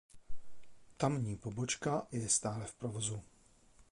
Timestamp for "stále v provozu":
2.29-3.23